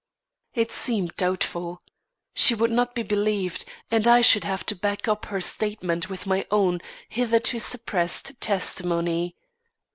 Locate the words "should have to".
4.21-4.75